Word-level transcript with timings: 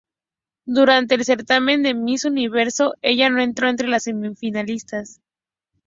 Durante 0.65 1.13
el 1.13 1.25
certamen 1.25 1.83
de 1.83 1.93
Miss 1.93 2.25
Universo 2.25 2.95
ella 3.03 3.29
no 3.29 3.39
entró 3.39 3.69
entre 3.69 3.87
las 3.87 4.05
semifinalistas. 4.05 5.21